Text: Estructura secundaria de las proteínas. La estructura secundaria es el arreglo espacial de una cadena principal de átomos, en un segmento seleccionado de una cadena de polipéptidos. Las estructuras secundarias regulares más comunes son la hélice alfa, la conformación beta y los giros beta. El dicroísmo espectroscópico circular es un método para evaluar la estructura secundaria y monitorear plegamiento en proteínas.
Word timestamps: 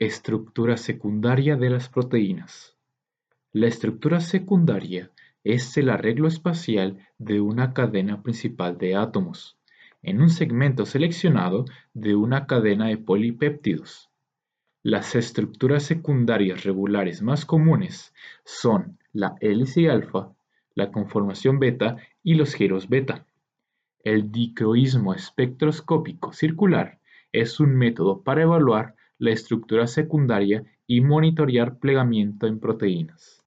Estructura 0.00 0.76
secundaria 0.76 1.54
de 1.54 1.70
las 1.70 1.88
proteínas. 1.88 2.76
La 3.52 3.68
estructura 3.68 4.18
secundaria 4.18 5.12
es 5.44 5.76
el 5.76 5.88
arreglo 5.88 6.26
espacial 6.26 7.06
de 7.18 7.40
una 7.40 7.72
cadena 7.74 8.20
principal 8.20 8.76
de 8.76 8.96
átomos, 8.96 9.56
en 10.02 10.20
un 10.20 10.30
segmento 10.30 10.84
seleccionado 10.84 11.64
de 11.92 12.16
una 12.16 12.48
cadena 12.48 12.88
de 12.88 12.98
polipéptidos. 12.98 14.10
Las 14.82 15.14
estructuras 15.14 15.84
secundarias 15.84 16.64
regulares 16.64 17.22
más 17.22 17.46
comunes 17.46 18.12
son 18.44 18.98
la 19.12 19.36
hélice 19.40 19.90
alfa, 19.90 20.32
la 20.74 20.90
conformación 20.90 21.60
beta 21.60 21.98
y 22.24 22.34
los 22.34 22.54
giros 22.54 22.88
beta. 22.88 23.26
El 24.02 24.32
dicroísmo 24.32 25.14
espectroscópico 25.14 26.32
circular 26.32 26.98
es 27.30 27.60
un 27.60 27.76
método 27.76 28.22
para 28.22 28.42
evaluar 28.42 28.96
la 29.24 29.32
estructura 29.32 29.86
secundaria 29.86 30.64
y 30.86 31.00
monitorear 31.00 31.78
plegamiento 31.78 32.46
en 32.46 32.60
proteínas. 32.60 33.42